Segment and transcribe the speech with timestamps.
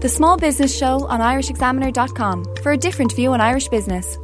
[0.00, 4.16] The Small Business Show on IrishExaminer.com for a different view on Irish business.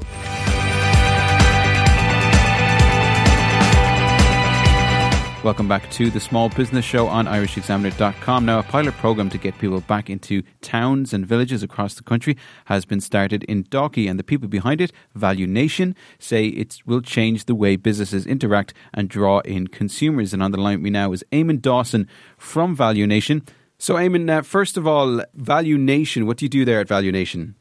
[5.42, 8.47] Welcome back to the Small Business Show on IrishExaminer.com.
[8.47, 12.36] Now, a pilot program to get people back into towns and villages across the country
[12.66, 17.00] has been started in Dalkey, and the people behind it, Value Nation, say it will
[17.00, 20.33] change the way businesses interact and draw in consumers.
[20.33, 22.06] And on the line with me now is Eamon Dawson
[22.38, 23.42] from Value Nation.
[23.84, 27.12] So, Eamon, uh, first of all, Value Nation, what do you do there at Value
[27.12, 27.55] Nation?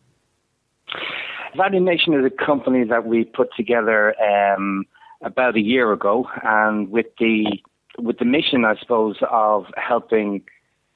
[1.58, 4.86] Value Nation is a company that we put together um,
[5.22, 7.60] about a year ago, and with the
[7.98, 10.44] with the mission, I suppose, of helping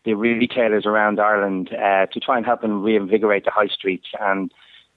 [0.06, 4.50] the retailers around Ireland uh, to try and help them reinvigorate the high streets and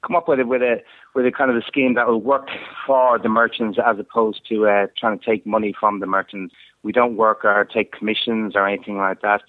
[0.07, 0.77] come up with a with a
[1.17, 2.47] with a kind of a scheme that will work
[2.87, 6.55] for the merchants as opposed to uh, trying to take money from the merchants.
[6.85, 9.41] We don't work or take commissions or anything like that.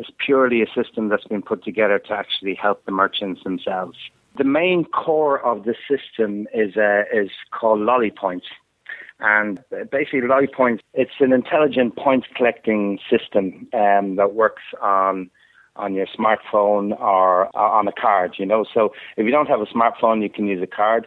[0.00, 3.98] It's purely a system that's been put together to actually help the merchants themselves.
[4.38, 8.46] The main core of the system is uh, is called Lolly Points.
[9.20, 15.30] And basically, Lolly Points, it's an intelligent point collecting system um, that works on
[15.76, 18.64] on your smartphone or on a card, you know.
[18.72, 21.06] So if you don't have a smartphone, you can use a card.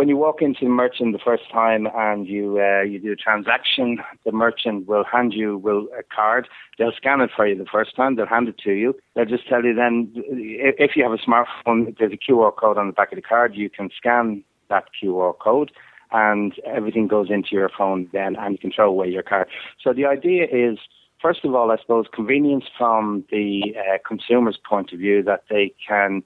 [0.00, 3.16] When you walk into the merchant the first time and you uh, you do a
[3.16, 6.48] transaction, the merchant will hand you will a card.
[6.78, 8.16] They'll scan it for you the first time.
[8.16, 8.98] They'll hand it to you.
[9.14, 12.86] They'll just tell you then if you have a smartphone, there's a QR code on
[12.86, 13.54] the back of the card.
[13.54, 15.70] You can scan that QR code
[16.12, 19.48] and everything goes into your phone then and you can throw away your card.
[19.84, 20.78] So the idea is,
[21.20, 25.74] first of all, I suppose convenience from the uh, consumer's point of view that they
[25.86, 26.22] can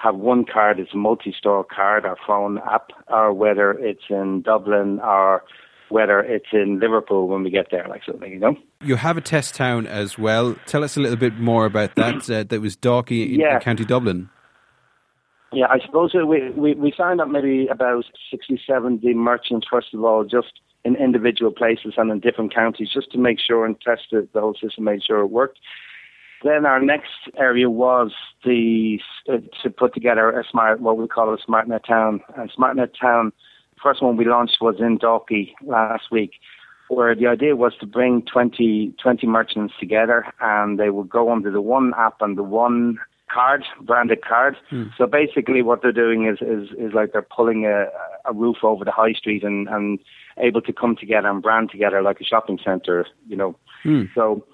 [0.00, 5.00] have one card, it's a multi-store card or phone app, or whether it's in Dublin
[5.00, 5.42] or
[5.88, 8.54] whether it's in Liverpool when we get there, like something, you know.
[8.82, 10.54] You have a test town as well.
[10.66, 12.28] Tell us a little bit more about that.
[12.30, 13.54] Uh, that was Dalkey in, Yeah.
[13.56, 14.28] in County Dublin.
[15.50, 20.04] Yeah, I suppose we, we, we signed up maybe about 60, 70 merchants, first of
[20.04, 24.02] all, just in individual places and in different counties, just to make sure and test
[24.12, 25.58] it, the whole system, make sure it worked.
[26.44, 28.12] Then our next area was
[28.44, 32.20] the uh, to put together a smart, what we call a SmartNet town.
[32.36, 33.32] And SmartNet town,
[33.82, 36.32] first one we launched was in Dalkey last week,
[36.88, 41.50] where the idea was to bring 20, 20 merchants together, and they would go under
[41.50, 42.98] the one app and the one
[43.32, 44.56] card, branded card.
[44.96, 47.86] So basically, what they're doing is is, is like they're pulling a,
[48.24, 49.98] a roof over the high street and and
[50.38, 53.56] able to come together and brand together like a shopping centre, you know.
[54.14, 54.44] So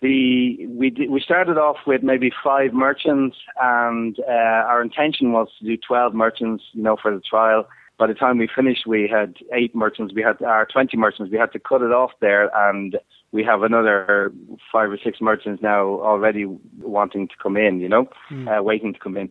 [0.00, 5.48] the we did, we started off with maybe five merchants, and uh, our intention was
[5.58, 7.68] to do twelve merchants, you know, for the trial.
[7.98, 10.14] By the time we finished, we had eight merchants.
[10.14, 11.30] We had our twenty merchants.
[11.30, 12.96] We had to cut it off there, and
[13.32, 14.32] we have another
[14.72, 16.46] five or six merchants now already
[16.80, 17.80] wanting to come in.
[17.80, 18.08] You know,
[18.48, 19.28] uh, waiting to come in.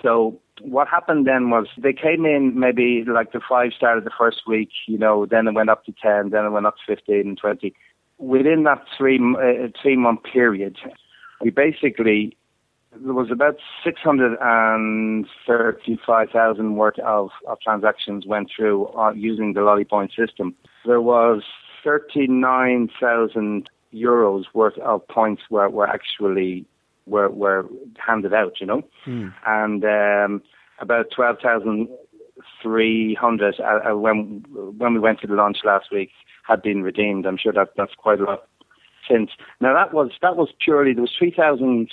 [0.00, 4.42] So what happened then was they came in maybe like the five started the first
[4.46, 7.20] week, you know, then it went up to 10, then it went up to 15
[7.20, 7.74] and 20
[8.18, 10.76] within that three uh, three month period,
[11.40, 12.36] we basically
[12.96, 18.86] there was about six hundred and thirty five thousand worth of, of transactions went through
[18.88, 20.54] uh, using the Lollypoint system.
[20.84, 21.42] There was
[21.82, 26.66] thirty nine thousand euros worth of points were, were actually
[27.06, 29.32] were were handed out, you know, mm.
[29.46, 30.42] and um,
[30.78, 31.88] about twelve thousand
[32.62, 34.44] 300 uh, uh, when
[34.78, 36.10] when we went to the launch last week
[36.46, 37.26] had been redeemed.
[37.26, 38.48] I'm sure that that's quite a lot
[39.10, 39.30] since.
[39.60, 41.88] Now that was that was purely there was 3,000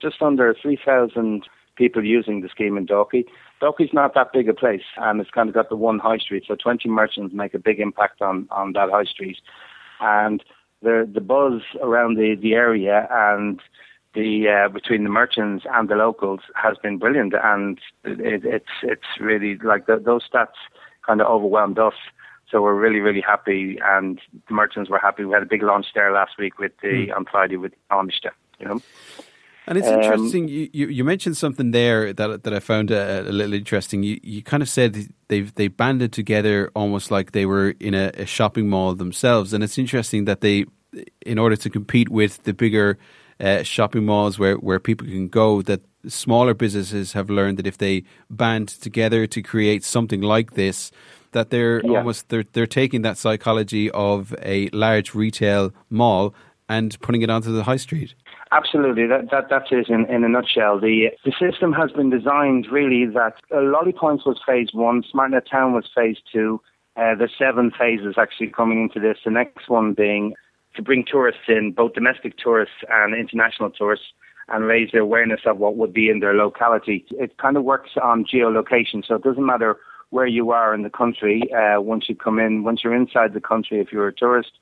[0.00, 1.46] just under 3,000
[1.76, 3.24] people using the scheme in Dalkey.
[3.60, 6.44] Dalkey's not that big a place, and it's kind of got the one high street,
[6.46, 9.38] so 20 merchants make a big impact on on that high street,
[10.00, 10.42] and
[10.82, 13.60] the the buzz around the the area and
[14.14, 19.20] the uh, between the merchants and the locals has been brilliant, and it, it's it's
[19.20, 20.58] really like the, those stats
[21.06, 21.94] kind of overwhelmed us.
[22.50, 25.24] So we're really really happy, and the merchants were happy.
[25.24, 28.66] We had a big launch there last week with the on Friday with Amistad, you
[28.66, 28.80] know.
[29.66, 30.48] And it's Um, interesting.
[30.48, 34.02] You, you, you mentioned something there that that I found uh, a, little interesting.
[34.02, 38.10] You you kind of said they've they banded together almost like they were in a,
[38.14, 40.66] a shopping mall themselves, and it's interesting that they,
[41.24, 42.98] in order to compete with the bigger
[43.40, 47.78] uh, shopping malls where, where people can go that smaller businesses have learned that if
[47.78, 50.90] they band together to create something like this,
[51.32, 51.98] that they're yeah.
[51.98, 56.34] almost they're they're taking that psychology of a large retail mall
[56.68, 58.14] and putting it onto the high street.
[58.52, 60.80] Absolutely, that, that that's it in, in a nutshell.
[60.80, 65.50] The the system has been designed really that uh, Lolly Points was phase one, SmartNet
[65.50, 66.60] Town was phase two.
[66.96, 69.18] Uh, there's seven phases actually coming into this.
[69.24, 70.34] The next one being
[70.74, 74.06] to bring tourists in, both domestic tourists and international tourists,
[74.48, 77.06] and raise the awareness of what would be in their locality.
[77.12, 79.78] It kind of works on geolocation, so it doesn't matter
[80.10, 81.42] where you are in the country.
[81.52, 84.52] Uh, once you come in, once you're inside the country, if you're a tourist,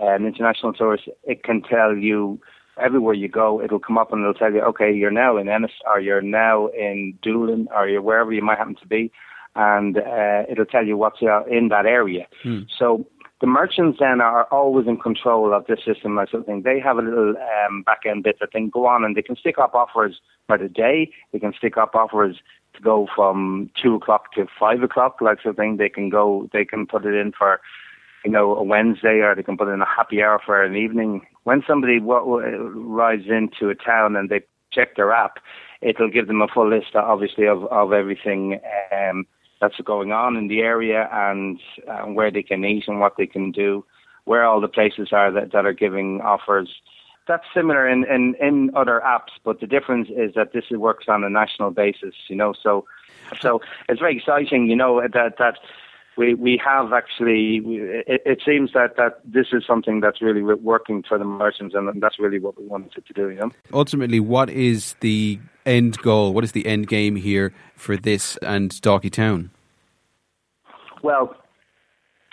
[0.00, 2.40] uh, an international tourist, it can tell you
[2.78, 3.62] everywhere you go.
[3.62, 6.68] It'll come up and it'll tell you, okay, you're now in Ennis, or you're now
[6.68, 9.12] in Doolin, or you're wherever you might happen to be,
[9.54, 12.26] and uh, it'll tell you what's uh, in that area.
[12.42, 12.60] Hmm.
[12.78, 13.06] So
[13.40, 16.62] the merchants then are always in control of the system or something.
[16.62, 19.36] They have a little um, back end bit that can go on and they can
[19.36, 21.10] stick up offers by the day.
[21.32, 22.36] They can stick up offers
[22.74, 25.76] to go from two o'clock to five o'clock, like something.
[25.76, 27.60] They can go, they can put it in for,
[28.24, 31.26] you know, a Wednesday or they can put in a happy hour for an evening.
[31.44, 34.40] When somebody w- rides into a town and they
[34.72, 35.38] check their app,
[35.82, 38.60] it'll give them a full list, obviously, of, of everything.
[38.92, 39.26] Um,
[39.60, 43.26] that's going on in the area and, and where they can eat and what they
[43.26, 43.84] can do,
[44.24, 46.68] where all the places are that, that are giving offers.
[47.26, 51.24] That's similar in, in, in other apps, but the difference is that this works on
[51.24, 52.52] a national basis, you know.
[52.52, 52.84] So,
[53.40, 55.58] so it's very exciting, you know, that that
[56.16, 57.62] we we have actually.
[58.06, 62.02] It, it seems that that this is something that's really working for the merchants, and
[62.02, 63.30] that's really what we wanted to do.
[63.30, 63.50] You know.
[63.72, 66.32] Ultimately, what is the end goal?
[66.32, 69.50] What is the end game here for this and Dalkey Town?
[71.02, 71.36] Well,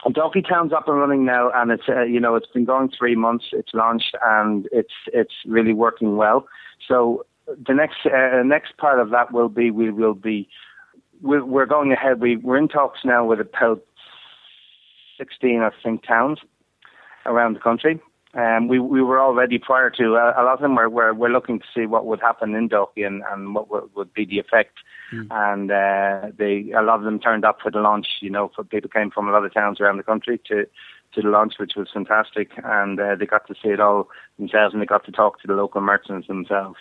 [0.08, 3.16] Dalkey Town's up and running now, and it's uh, you know it's been going three
[3.16, 3.46] months.
[3.52, 6.48] It's launched and it's it's really working well.
[6.88, 10.48] So the next uh, next part of that will be we will be
[11.24, 12.22] we're, we're going ahead.
[12.22, 13.84] We we're in talks now with about
[15.18, 16.40] sixteen I think towns
[17.26, 18.00] around the country
[18.36, 21.30] um, we we were already prior to uh, a lot of them were, were were
[21.30, 24.40] looking to see what would happen in Dalkey and, and what would, would be the
[24.40, 24.78] effect,
[25.14, 25.28] mm.
[25.30, 28.08] and uh, they a lot of them turned up for the launch.
[28.22, 30.66] You know, for people came from a lot of towns around the country to
[31.14, 34.10] to the launch, which was fantastic, and uh, they got to see it all
[34.40, 36.78] themselves, and they got to talk to the local merchants themselves.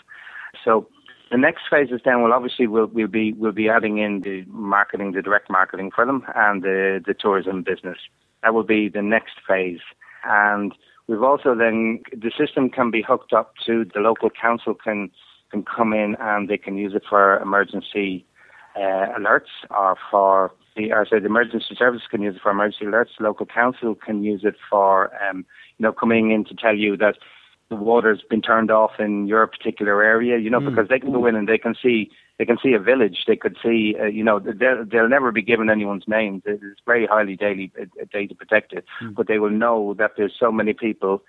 [0.64, 0.88] So
[1.32, 5.12] the next phases then will obviously will will be we'll be adding in the marketing,
[5.12, 7.98] the direct marketing for them, and the the tourism business.
[8.44, 9.80] That will be the next phase,
[10.24, 10.72] and
[11.08, 15.10] We've also then the system can be hooked up to the local council can
[15.50, 18.24] can come in and they can use it for emergency
[18.76, 22.86] uh, alerts or for the or sorry, the emergency service can use it for emergency
[22.86, 23.20] alerts.
[23.20, 25.44] Local council can use it for um,
[25.76, 27.18] you know coming in to tell you that
[27.72, 30.38] the water's been turned off in your particular area.
[30.38, 30.68] You know mm.
[30.68, 33.24] because they can go in and they can see they can see a village.
[33.26, 36.42] They could see, uh, you know, they'll, they'll never be given anyone's names.
[36.44, 39.14] It's very highly daily uh, data protected, mm.
[39.14, 41.22] but they will know that there's so many people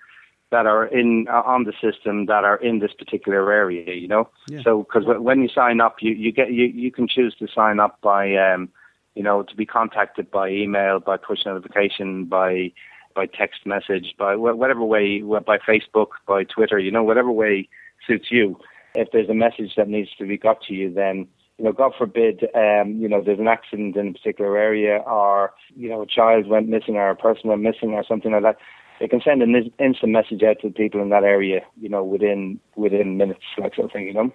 [0.50, 3.94] that are in uh, on the system that are in this particular area.
[3.94, 4.60] You know, yeah.
[4.62, 7.80] so because when you sign up, you you get you you can choose to sign
[7.80, 8.68] up by, um,
[9.14, 12.72] you know, to be contacted by email, by push notification, by
[13.14, 16.78] by text message, by whatever way, by Facebook, by Twitter.
[16.78, 17.68] You know, whatever way
[18.06, 18.58] suits you
[18.94, 21.26] if there's a message that needs to be got to you, then
[21.58, 25.52] you know, God forbid, um, you know, there's an accident in a particular area, or
[25.76, 28.56] you know, a child went missing, or a person went missing, or something like that.
[28.98, 32.58] They can send an instant message out to people in that area, you know, within
[32.74, 34.32] within minutes, like something, you know.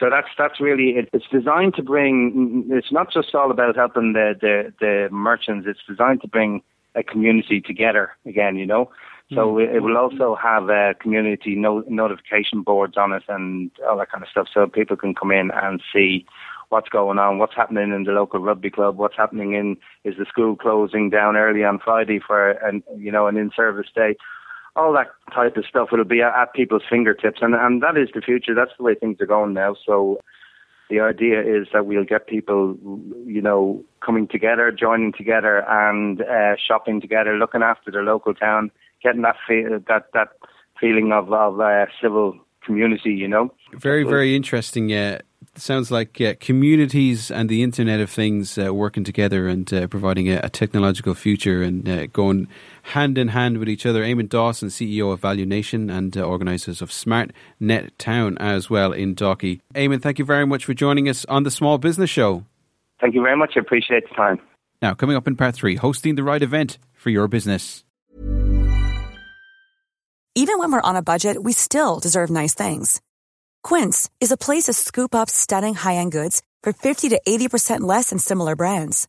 [0.00, 2.66] So that's that's really it, it's designed to bring.
[2.70, 5.66] It's not just all about helping the the the merchants.
[5.68, 6.62] It's designed to bring
[6.94, 8.90] a community together again, you know.
[9.30, 9.74] So mm.
[9.74, 14.22] it will also have uh, community no- notification boards on it and all that kind
[14.22, 16.26] of stuff, so people can come in and see
[16.68, 20.26] what's going on, what's happening in the local rugby club, what's happening in is the
[20.26, 24.16] school closing down early on Friday for an you know an in-service day,
[24.76, 25.88] all that type of stuff.
[25.92, 28.54] It'll be at, at people's fingertips, and and that is the future.
[28.54, 29.76] That's the way things are going now.
[29.86, 30.18] So
[30.94, 32.76] the idea is that we'll get people,
[33.26, 38.70] you know, coming together, joining together, and uh, shopping together, looking after their local town
[39.04, 39.36] getting that
[39.86, 40.28] that that
[40.80, 43.12] feeling of of uh, civil community.
[43.12, 44.88] You know, very very interesting.
[44.88, 45.20] Yeah,
[45.54, 50.28] sounds like uh, communities and the Internet of Things uh, working together and uh, providing
[50.28, 52.48] a, a, technological future and uh, going
[52.84, 54.02] hand in hand with each other.
[54.02, 58.92] Eamon Dawson, CEO of Value Nation and uh, organisers of Smart Net Town as well
[58.92, 59.60] in Dalkey.
[59.74, 62.44] Eamon, thank you very much for joining us on the Small Business Show.
[63.00, 63.54] Thank you very much.
[63.56, 64.40] I appreciate the time.
[64.82, 67.84] Now, coming up in part three, hosting the right event for your business.
[70.36, 73.00] Even when we're on a budget, we still deserve nice things.
[73.62, 78.10] Quince is a place to scoop up stunning high-end goods for 50 to 80% less
[78.10, 79.08] than similar brands.